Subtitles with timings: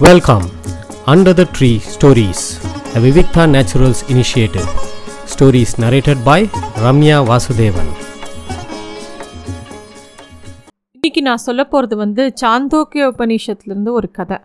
[0.00, 0.42] Welcome
[1.06, 2.42] under the tree stories
[2.92, 4.66] the Vivikta Naturals initiative
[5.32, 6.48] Stories narrated by
[6.84, 7.90] Ramya Vasudevan
[10.92, 14.38] இன்னைக்கு நான் சொல்ல போகிறது வந்து சாந்தோக்கிய உபநிஷத்துலேருந்து ஒரு கதை.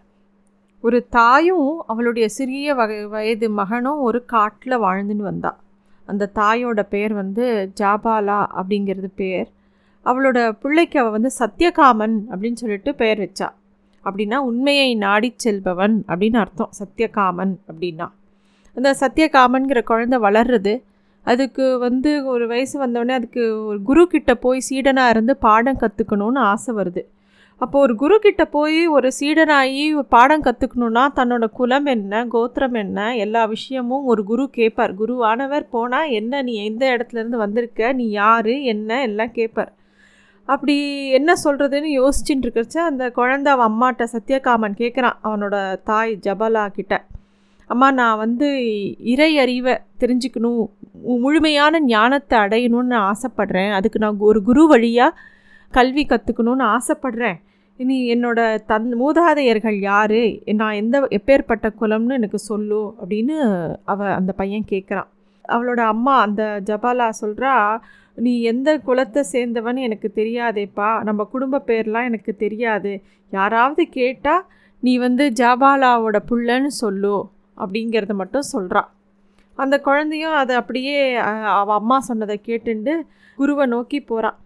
[0.81, 5.59] ஒரு தாயும் அவளுடைய சிறிய வகை வயது மகனும் ஒரு காட்டில் வாழ்ந்துன்னு வந்தா.
[6.05, 9.49] அந்த தாயோட பேர் வந்து ஜாபாலா அப்படிங்கிறது பேர்.
[10.05, 13.49] அவளோட பிள்ளைக்கு அவள் வந்து சத்யகாமன் அப்படின்னு சொல்லிட்டு பெயர் வச்சா.
[14.05, 16.69] அப்படின்னா உண்மையை நாடிச் செல்பவன் அப்படின்னு அர்த்தம்.
[16.79, 18.07] சத்யகாமன் அப்படின்னா.
[18.73, 20.81] அந்த சத்தியகாமன்கிற குழந்தை வளர்றது
[21.23, 26.75] அதுக்கு வந்து ஒரு வயசு வந்தோடனே அதுக்கு ஒரு குரு கிட்ட போய் சீடனாக இருந்து பாடம் கற்றுக்கணும்னு ஆசை
[26.75, 27.01] வருது.
[27.61, 33.45] அப்போது ஒரு குரு கிட்ட போய் ஒரு சீடனாகி பாடம் கற்றுக்கணுன்னா தன்னோட குலம் என்ன கோத்திரம் என்ன எல்லா
[33.45, 39.31] விஷயமும் ஒரு குரு கேட்பார் குருவானவர் போனால் என்ன நீ எந்த இடத்துலேருந்து வந்திருக்க நீ யார் என்ன எல்லாம்
[39.31, 39.73] கேட்பார்
[40.45, 47.05] அப்படி என்ன சொல்கிறதுன்னு யோசிச்சுட்டு இருக்கிறச்ச அந்த குழந்தை அவன் அம்மாட்ட சத்யகாமன் கேட்குறான் அவனோட தாய் ஜபலா கிட்ட.
[47.65, 48.59] அம்மா நான் வந்து
[48.97, 50.69] இறை அறிவை தெரிஞ்சுக்கணும்
[51.03, 53.71] மு- முழுமையான ஞானத்தை அடையணும்னு ஆசைப்பட்றேன்.
[53.71, 55.19] அதுக்கு நான் ஒரு குரு வழியாக
[55.71, 57.41] கல்வி கற்றுக்கணும்னு ஆசைப்பட்றேன்.
[57.77, 60.15] இனி என்னோட தன் மூதாதையர்கள் யார்?
[60.45, 65.07] நான் எந்த எப்பேற்பட்ட குலம்னு எனக்கு சொல்லு அப்படின்னு அவ அந்த பையன் கேட்குறான்
[65.49, 67.81] அவளோட அம்மா அந்த ஜபாலா சொல்கிறா
[68.17, 70.89] நீ எந்த குலத்தை சேர்ந்தவன் எனக்கு தெரியாதேப்பா.
[71.03, 72.91] நம்ம குடும்ப பேர்லாம் எனக்கு தெரியாது.
[73.31, 74.45] யாராவது கேட்டால்
[74.79, 77.15] நீ வந்து ஜாபாலாவோட புள்ளன்னு சொல்லு
[77.57, 78.83] அப்படிங்கிறத மட்டும் சொல்கிறா
[79.57, 81.15] அந்த குழந்தையும் அதை அப்படியே
[81.61, 82.93] அவள் அம்மா சொன்னதை கேட்டுண்டு
[83.37, 84.37] குருவை நோக்கி போகிறான்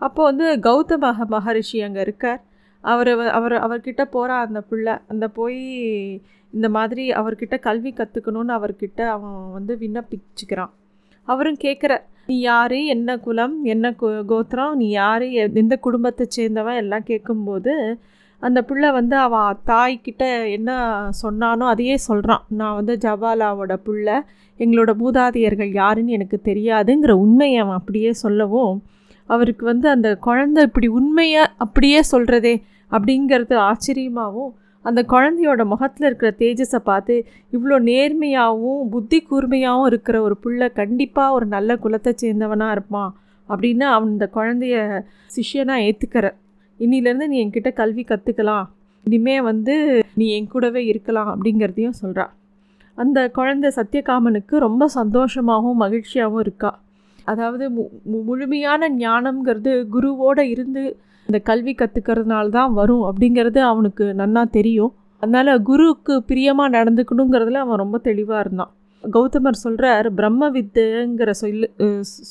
[0.00, 2.40] அப்போ வந்து கௌதம மகரிஷி அங்கே இருக்கார்.
[2.80, 4.94] அவர் அவர் அவர்கிட்ட போகிறா அந்த பிள்ளை.
[5.08, 5.62] அந்த போய்
[6.52, 10.72] இந்த மாதிரி அவர்கிட்ட கல்வி கற்றுக்கணும்னு அவர்கிட்ட அவன் வந்து விண்ணப்பிச்சுக்கிறான்.
[11.28, 11.92] அவரும் கேட்குற
[12.28, 12.76] நீ யார்?
[12.86, 13.54] என்ன குலம்?
[13.64, 13.86] என்ன
[14.26, 14.72] கோத்திரம்?
[14.76, 15.24] நீ யார்?
[15.54, 16.76] எந்த குடும்பத்தை சேர்ந்தவன்?
[16.76, 17.74] எல்லாம் கேட்கும்போது
[18.42, 20.70] அந்த பிள்ளை வந்து அவன் தாய்கிட்ட என்ன
[21.22, 24.16] சொன்னானோ அதையே சொல்கிறான் நான் வந்து ஜவாலாவோட பிள்ளை
[24.60, 28.74] எங்களோட மூதாதையர்கள் யாருன்னு எனக்கு தெரியாதுங்கிற உண்மையை அவன் அப்படியே சொல்லவும்
[29.28, 32.54] அவருக்கு வந்து அந்த குழந்தை இப்படி உண்மையை அப்படியே சொல்கிறதே
[32.90, 34.52] அப்படிங்கிறது ஆச்சரியமாகவும்
[34.82, 41.46] அந்த குழந்தையோட முகத்தில் இருக்கிற தேஜஸை பார்த்து இவ்வளோ நேர்மையாகவும் புத்தி கூர்மையாகவும் இருக்கிற ஒரு பிள்ளை கண்டிப்பாக ஒரு
[41.46, 43.16] நல்ல குலத்தை சேர்ந்தவனாக இருப்பான்
[43.48, 45.02] அப்படின்னு அவன் இந்த குழந்தைய
[45.36, 46.34] சிஷ்யனாக ஏற்றுக்கிற
[46.78, 48.64] இன்னிலேருந்து நீ என்கிட்ட கல்வி கற்றுக்கலாம்
[49.04, 52.32] இனிமே வந்து நீ என் கூடவே இருக்கலாம் அப்படிங்கிறதையும் சொல்கிறான்
[52.94, 56.80] அந்த குழந்தை சத்தியகாமனுக்கு ரொம்ப சந்தோஷமாகவும் மகிழ்ச்சியாகவும் இருக்கா.
[57.24, 64.42] அதாவது மு- மு- முழுமையான ஞானம்ங்கிறது குருவோட இருந்து இந்த கல்வி கற்றுக்கிறதுனால தான் வரும் அப்படிங்கிறது அவனுக்கு நன்னா
[64.58, 64.92] தெரியும்.
[65.22, 68.70] அதனால் குருவுக்கு பிரியமாக நடந்துக்கணுங்கிறதுல அவன் ரொம்ப தெளிவாக இருந்தான்.
[69.04, 71.66] கௌதமர் சொல்கிறார் பிரம்ம வித்தைங்கிற சொல்லு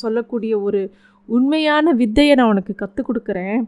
[0.01, 0.81] சொல்லக்கூடிய ஒரு
[1.29, 3.59] உண்மையான வித்தையை நான் உனக்கு கற்றுக் கொடுக்குறேன்.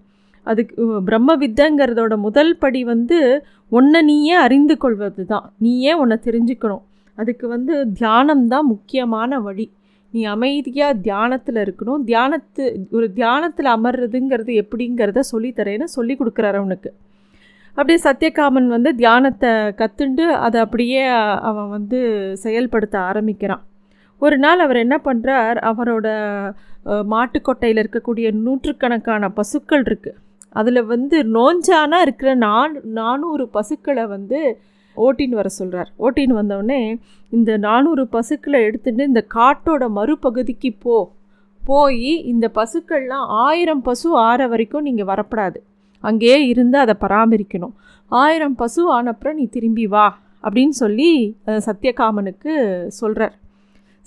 [0.47, 0.75] அதுக்கு
[1.07, 3.19] பிரம்ம வித்தைங்கிறதோட முதல் படி வந்து
[3.77, 6.83] உன்னை நீயே அறிந்து கொள்வது தான் நீயே உன்னை தெரிஞ்சுக்கணும்.
[7.17, 9.65] அதுக்கு வந்து தியானம் தான் முக்கியமான வழி.
[10.13, 12.03] நீ அமைதியாக தியானத்தில் இருக்கணும்.
[12.09, 12.63] தியானத்து
[12.97, 16.91] ஒரு தியானத்தில் அமர்றதுங்கிறது எப்படிங்கிறத சொல்லித்தரேன்னு சொல்லி கொடுக்குறாரு அவனுக்கு.
[17.77, 21.03] அப்படியே சத்யகாமன் வந்து தியானத்தை கற்றுண்டு அதை அப்படியே
[21.49, 21.99] அவன் வந்து
[22.45, 23.63] செயல்படுத்த ஆரம்பிக்கிறான்.
[24.21, 26.07] ஒரு நாள் அவர் என்ன பண்ணுறார் அவரோட
[27.13, 30.17] மாட்டுக்கொட்டையில் இருக்கக்கூடிய நூற்றுக்கணக்கான பசுக்கள் இருக்குது
[30.59, 34.39] அதில் வந்து நோஞ்சானா இருக்கிற நான் நானூறு பசுக்களை வந்து
[35.05, 36.81] ஓட்டின்னு வர சொல்கிறார் ஓட்டின்னு வந்தவுடனே
[37.29, 40.97] இந்த நானூறு பசுக்களை எடுத்துட்டு இந்த காட்டோட மறுபகுதிக்கு போ.
[41.61, 45.59] போய் இந்த பசுக்கள்லாம் ஆயிரம் பசு ஆற வரைக்கும் நீங்கள் வரப்படாது.
[46.03, 47.75] அங்கேயே இருந்து அதை பராமரிக்கணும்.
[48.11, 50.07] ஆயிரம் பசு ஆனப்புறம் நீ திரும்பி வா
[50.43, 51.09] அப்படின்னு சொல்லி
[51.67, 52.53] சத்யகாமனுக்கு
[52.99, 53.35] சொல்கிறார்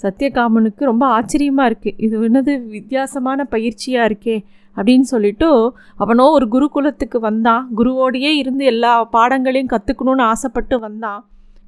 [0.00, 4.36] சத்யகாமனுக்கு ரொம்ப ஆச்சரியமாக இருக்குது இது என்னது வித்தியாசமான பயிற்சியாக இருக்கே
[4.76, 5.48] அப்படின்னு சொல்லிட்டு
[5.96, 7.64] அவனோ ஒரு குருகுலத்துக்கு வந்தான்.
[7.78, 11.20] குருவோடையே இருந்து எல்லா பாடங்களையும் கற்றுக்கணும்னு ஆசைப்பட்டு வந்தான்.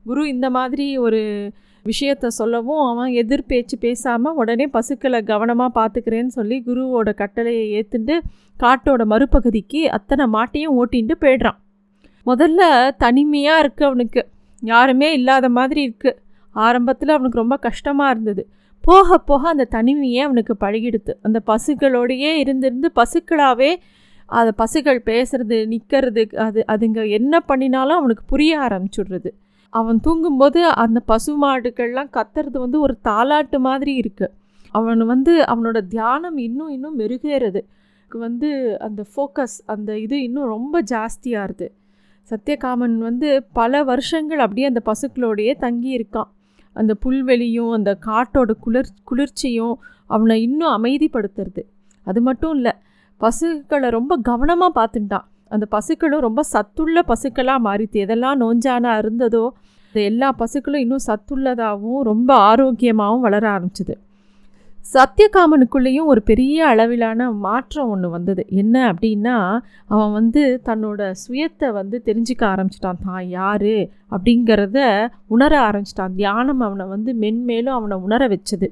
[0.05, 1.21] குரு இந்த மாதிரி ஒரு
[1.85, 8.15] விஷயத்த சொல்லவும் அவன் எதிர் பேச்சு பேசாமல் உடனே பசுக்களை கவனமாக பார்த்துக்கிறேன்னு சொல்லி குருவோட கட்டளையை ஏற்றுண்டு
[8.61, 11.59] காட்டோட மறுபகுதிக்கு அத்தனை மாட்டையும் ஓட்டின்ட்டு போயிடுறான்.
[12.27, 12.63] முதல்ல
[12.97, 14.23] தனிமையாக இருக்குது அவனுக்கு.
[14.63, 16.19] யாருமே இல்லாத மாதிரி இருக்குது
[16.55, 18.47] ஆரம்பத்தில் அவனுக்கு ரொம்ப கஷ்டமாக இருந்தது.
[18.81, 23.77] போக போக அந்த தனிமையே அவனுக்கு பழகிடுது அந்த பசுக்களோடையே இருந்திருந்து பசுக்களாகவே
[24.29, 29.31] அதை பசுக்கள் பேசுறது நிற்கிறது அது அதுங்க என்ன பண்ணினாலும் அவனுக்கு புரிய ஆரம்பிச்சுடுறது.
[29.71, 34.33] அவன் தூங்கும்போது அந்த பசு மாடுகள்லாம் கத்துறது வந்து ஒரு தாலாட்டு மாதிரி இருக்குது
[34.71, 37.61] அவன் வந்து அவனோட தியானம் இன்னும் இன்னும் மெருகேறுது.
[38.11, 41.67] வந்து அந்த ஃபோக்கஸ் அந்த இது இன்னும் ரொம்ப ஜாஸ்தியாகுது
[42.31, 46.31] சத்யகாமன் வந்து பல வருஷங்கள் அப்படியே அந்த பசுக்களோடையே தங்கி இருக்கான்
[46.81, 49.75] அந்த புல்வெளியும் அந்த காட்டோட குளிர் குளிர்ச்சியும்
[50.07, 51.63] அவனை இன்னும் அமைதிப்படுத்துறது.
[52.07, 52.73] அது மட்டும் இல்லை
[53.21, 55.27] பசுக்களை ரொம்ப கவனமாக பார்த்துட்டான்.
[55.55, 59.45] அந்த பசுக்களும் ரொம்ப சத்துள்ள பசுக்களாக மாறித்து எதெல்லாம் நோஞ்சானா இருந்ததோ
[59.87, 63.95] அந்த எல்லா பசுக்களும் இன்னும் சத்துள்ளதாகவும் ரொம்ப ஆரோக்கியமாகவும் வளர ஆரம்பிச்சிது.
[64.93, 68.47] சத்தியகாமனுக்குள்ளேயும் ஒரு பெரிய அளவிலான மாற்றம் ஒன்று வந்தது.
[68.49, 69.37] என்ன அப்படின்னா
[69.87, 73.03] அவன் வந்து தன்னோட சுயத்தை வந்து தெரிஞ்சுக்க ஆரம்பிச்சிட்டான்.
[73.05, 73.75] தான் யார்?
[74.11, 74.79] அப்படிங்கிறத
[75.27, 76.15] உணர ஆரம்பிச்சிட்டான்.
[76.15, 78.69] தியானம் அவனை வந்து மென்மேலும் அவனை உணர வச்சது.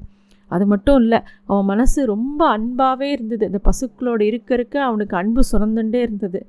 [0.49, 3.45] அது மட்டும் இல்லை அவன் மனசு ரொம்ப அன்பாகவே இருந்தது.
[3.47, 6.47] இந்த பசுக்களோடு இருக்க இருக்க அவனுக்கு அன்பு சுரந்துட்டே இருந்தது.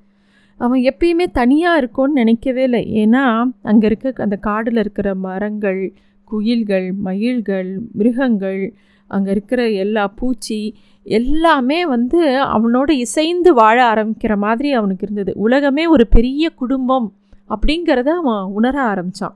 [0.60, 3.06] அவன் எப்பயுமே தனியாக இருக்கும்னு நினைக்கவே இல்லை.
[3.06, 5.94] ஏன்னா அங்கே இருக்க அந்த காடில் இருக்கிற மரங்கள்
[6.24, 8.74] குயில்கள் மயில்கள் மிருகங்கள்
[9.16, 10.60] அங்கே இருக்கிற எல்லா பூச்சி
[11.06, 12.20] எல்லாமே வந்து
[12.56, 15.32] அவனோட இசைந்து வாழ ஆரம்பிக்கிற மாதிரி அவனுக்கு இருந்தது.
[15.46, 17.08] உலகமே ஒரு பெரிய குடும்பம்
[17.50, 19.36] அப்படிங்கிறத அவன் உணர ஆரம்பித்தான்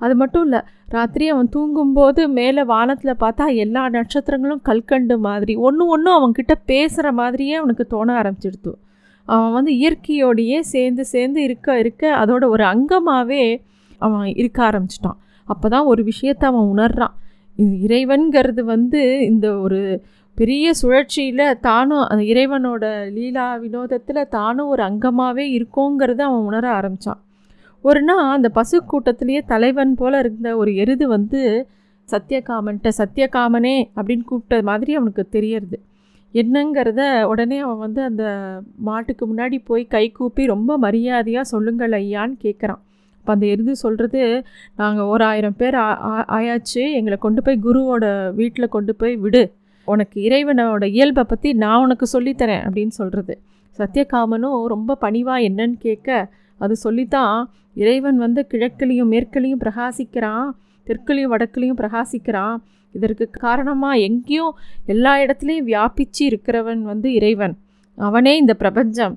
[0.00, 6.16] அது மட்டும் இல்லை ராத்திரி அவன் தூங்கும்போது மேலே வானத்தில் பார்த்தா எல்லா நட்சத்திரங்களும் கல்கண்டு மாதிரி ஒன்று ஒன்றும்
[6.18, 8.72] அவன்கிட்ட பேசுகிற மாதிரியே அவனுக்கு தோண ஆரம்பிச்சிடுத்து.
[9.28, 13.44] அவன் வந்து இயற்கையோடையே சேர்ந்து சேர்ந்து இருக்க இருக்க அதோட ஒரு அங்கமாகவே
[14.00, 15.18] அவன் இருக்க ஆரம்பிச்சிட்டான்.
[15.48, 17.14] அப்போ தான் ஒரு விஷயத்தை அவன் உணர்றான்.
[17.56, 20.02] இறைவன்கிறது வந்து இந்த ஒரு
[20.34, 27.20] பெரிய சுழற்சியில் தானும் அந்த இறைவனோட லீலா வினோதத்தில் தானும் ஒரு அங்கமாகவே இருக்கோங்கிறத அவன் உணர ஆரம்பித்தான்
[27.82, 31.68] ஒரு நாள் அந்த பசு கூட்டத்திலேயே தலைவன் போல் இருந்த ஒரு எருது வந்து
[32.12, 35.80] சத்தியகாமன்ட்ட சத்தியகாமனே அப்படின்னு கூப்பிட்ட மாதிரி அவனுக்கு தெரியறது.
[36.34, 38.24] என்னங்கிறத உடனே அவன் வந்து அந்த
[38.76, 42.78] மாட்டுக்கு முன்னாடி போய் கை கூப்பி ரொம்ப மரியாதையாக சொல்லுங்கள் ஐயான்னு கேட்குறான்
[43.26, 44.20] அப்போ அந்த எருது சொல்கிறது
[44.80, 45.76] நாங்கள் ஒரு ஆயிரம் பேர்
[46.36, 49.42] ஆயாச்சு எங்களை கொண்டு போய் குருவோட வீட்டில் கொண்டு போய் விடு.
[49.88, 53.34] உனக்கு இறைவனோட இயல்பை பற்றி நான் உனக்கு சொல்லித்தரேன் அப்படின்னு சொல்கிறது
[53.78, 56.18] சத்தியகாமனும் ரொம்ப பணிவாக என்னன்னு கேட்க
[56.60, 57.34] அது சொல்லித்தான்
[57.82, 60.46] இறைவன் வந்து கிழக்குலேயும் மேற்குலேயும் பிரகாசிக்கிறான்
[60.86, 62.56] தெற்குலேயும் வடக்குலேயும் பிரகாசிக்கிறான்.
[62.94, 64.52] இதற்கு காரணமாக எங்கேயும்
[64.86, 67.54] எல்லா இடத்துலையும் வியாபிச்சு இருக்கிறவன் வந்து இறைவன்.
[67.98, 69.16] அவனே இந்த பிரபஞ்சம்.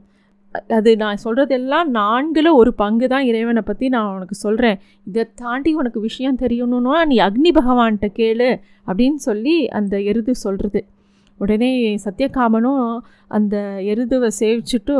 [0.69, 5.99] அது நான் சொல்கிறதெல்லாம் நான்கில் ஒரு பங்கு தான் இறைவனை பற்றி நான் உனக்கு சொல்கிறேன் இதை தாண்டி உனக்கு
[5.99, 8.49] விஷயம் தெரியணும்னா நீ அக்னி பகவான்கிட்ட கேளு
[8.87, 10.81] அப்படின்னு சொல்லி அந்த எருது சொல்கிறது
[11.39, 11.71] உடனே
[12.05, 12.87] சத்தியகாமனும்
[13.31, 13.55] அந்த
[13.85, 14.97] எருதுவை சேவிச்சுட்டு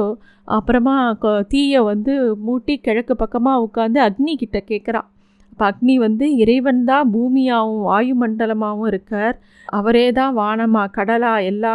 [0.48, 0.96] அப்புறமா
[1.48, 2.14] தீயை வந்து
[2.46, 5.10] மூட்டி கிழக்கு பக்கமாக உட்காந்து அக்னி கிட்ட கேட்குறான்
[5.60, 9.34] இப்போ அக்னி வந்து இறைவன் தான் பூமியாகவும் வாயுமண்டலமாகவும் இருக்கார்.
[9.70, 11.74] அவரே தான் வானமா கடலா எல்லா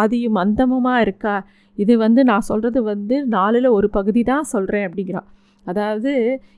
[0.00, 1.34] ஆதியும் அந்தமுமாக இருக்கா
[1.78, 5.28] இது வந்து நான் சொல்கிறது வந்து நாலில் ஒரு பகுதி தான் சொல்கிறேன் அப்படிங்கிறான்
[5.66, 6.12] அதாவது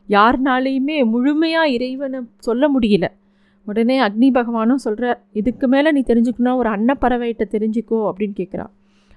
[0.08, 3.06] யாருனாலையுமே முழுமையாக இறைவனை சொல்ல முடியல.
[3.66, 8.72] உடனே அக்னி பகவானும் சொல்கிறார் இதுக்கு மேலே நீ தெரிஞ்சுக்கணும் ஒரு அன்னப்பறவைகிட்ட தெரிஞ்சுக்கோ அப்படின்னு கேட்குறான்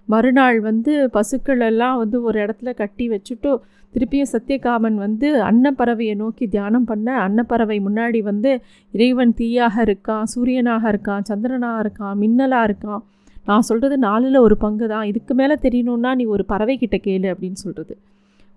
[0.08, 3.52] மறுநாள் வந்து பசுக்கள் எல்லாம் வந்து ஒரு இடத்துல கட்டி வச்சுட்டு
[3.94, 8.52] திருப்பியும் சத்தியகாமன் வந்து அன்னப்பறவையை நோக்கி தியானம் பண்ண அன்னப்பறவை முன்னாடி வந்து
[8.94, 13.02] இறைவன் தீயாக இருக்கான் சூரியனாக இருக்கான் சந்திரனாக இருக்கான் மின்னலாக இருக்கான்.
[13.46, 15.04] நான் சொல்கிறது நாலில் ஒரு பங்கு தான்.
[15.04, 17.96] இதுக்கு மேலே தெரியணுன்னா நீ ஒரு பறவை கிட்ட கேளு அப்படின்னு சொல்கிறது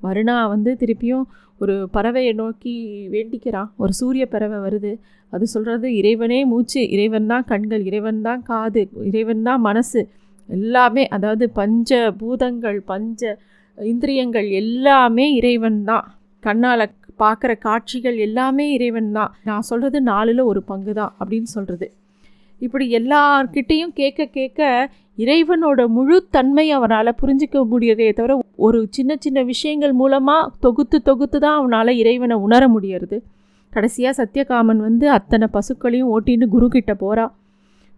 [0.03, 1.25] மறுநா வந்து திருப்பியும்
[1.61, 2.73] ஒரு பறவையை நோக்கி
[3.13, 3.69] வேண்டிக்கிறான்.
[3.77, 4.93] ஒரு சூரிய பறவை வருது.
[5.33, 6.91] அது சொல்கிறது இறைவனே மூச்சு.
[6.91, 7.85] இறைவன் தான் கண்கள்.
[7.85, 8.83] இறைவன் தான் காது.
[9.05, 10.01] இறைவன் தான் மனசு.
[10.49, 13.23] எல்லாமே அதாவது பஞ்ச பூதங்கள் பஞ்ச
[13.79, 16.07] இந்திரியங்கள் எல்லாமே இறைவன் தான்.
[16.43, 16.85] கண்ணால்
[17.19, 19.33] பார்க்குற காட்சிகள் எல்லாமே இறைவன் தான்.
[19.45, 21.87] நான் சொல்கிறது நாலில் ஒரு பங்கு தான் அப்படின்னு சொல்கிறது
[22.61, 29.93] இப்படி எல்லார்கிட்டேயும் கேட்க கேட்க இறைவனோட முழு தன்மை அவனால் புரிஞ்சிக்க முடியறதே தவிர ஒரு சின்ன சின்ன விஷயங்கள்
[29.93, 33.19] மூலமாக தொகுத்து தொகுத்து தான் அவனால் இறைவனை உணர முடியறது.
[33.73, 37.33] கடைசியாக சத்தியகாமன் வந்து அத்தனை பசுக்களையும் ஓட்டின்னு குரு கிட்ட போகிறான்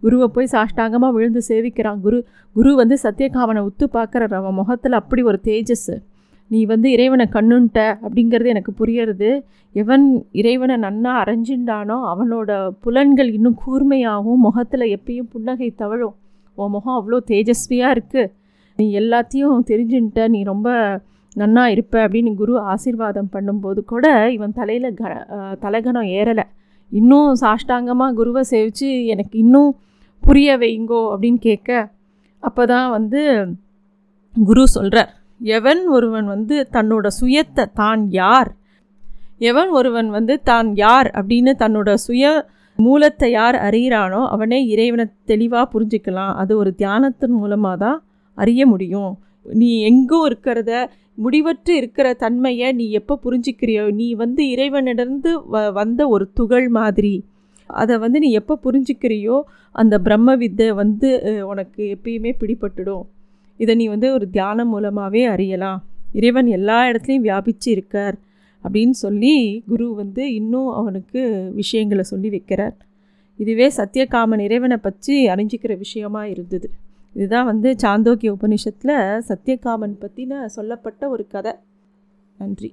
[0.03, 2.01] குருவை போய் சாஷ்டாங்கமாக விழுந்து சேவிக்கிறான்.
[2.05, 2.19] குரு
[2.57, 5.91] குரு வந்து சத்தியகாமனை உத்து பார்க்குற அவன் முகத்தில் அப்படி ஒரு தேஜஸ்.
[6.51, 9.31] நீ வந்து இறைவனை கண்ணுன்ட்ட அப்படிங்கிறது எனக்கு புரியறது.
[9.75, 10.05] எவன்
[10.41, 12.51] இறைவனை நன்னா அரைஞ்சின்றானோ அவனோட
[12.85, 16.15] புலன்கள் இன்னும் கூர்மையாகவும் முகத்தில் எப்பயும் புன்னகை தவழும்.
[16.59, 18.31] உன் முகம் அவ்வளோ தேஜஸ்வியாக இருக்குது
[18.79, 20.69] நீ எல்லாத்தையும் தெரிஞ்சுன்ட்ட நீ ரொம்ப
[21.37, 25.03] நன்னா இருப்ப அப்படின்னு குரு ஆசீர்வாதம் பண்ணும்போது கூட இவன் தலையில் க
[25.65, 26.45] தலைகணம் ஏறலை.
[26.93, 29.71] இன்னும் சாஷ்டாங்கமாக குருவை சேவித்து எனக்கு இன்னும்
[30.23, 31.71] புரிய வைங்கோ அப்படின்னு கேட்க
[32.43, 33.21] அப்போ தான் வந்து
[34.35, 38.51] குரு சொல்கிறார் எவன் ஒருவன் வந்து தன்னோட சுயத்தை தான் யார்?
[39.39, 42.27] எவன் ஒருவன் வந்து தான் யார் அப்படின்னு தன்னோட சுய
[42.79, 46.35] மூலத்தை யார் அறிகிறானோ அவனே இறைவனை தெளிவாக புரிஞ்சுக்கலாம்.
[46.35, 47.99] அது ஒரு தியானத்தின் மூலமாக தான்
[48.39, 49.13] அறிய முடியும்.
[49.47, 50.71] நீ எங்கோ இருக்கிறத
[51.19, 57.15] முடிவற்று இருக்கிற தன்மையை நீ எப்போ புரிஞ்சிக்கிறியோ நீ வந்து இறைவனிடந்து வ வந்த ஒரு துகள் மாதிரி.
[57.67, 59.37] அதை வந்து நீ எப்போ புரிஞ்சிக்கிறியோ
[59.73, 61.09] அந்த பிரம்ம வித்தை வந்து
[61.47, 63.05] உனக்கு எப்பயுமே பிடிபட்டுடும்.
[63.57, 65.85] இதை நீ வந்து ஒரு தியானம் மூலமாகவே அறியலாம்.
[66.13, 68.17] இறைவன் எல்லா இடத்துலையும் வியாபித்து இருக்கார்
[68.65, 71.21] அப்படின்னு சொல்லி குரு வந்து இன்னும் அவனுக்கு
[71.55, 72.77] விஷயங்களை சொல்லி வைக்கிறார்.
[73.39, 76.71] இதுவே சத்தியகாமன் இறைவனை பற்றி அறிஞ்சிக்கிற விஷயமாக இருந்தது.
[77.15, 78.97] இதுதான் வந்து சாந்தோக்கிய உபனிஷத்தில்
[79.29, 81.53] சத்தியகாமன் பற்றின சொல்லப்பட்ட ஒரு கதை.
[82.39, 82.73] நன்றி.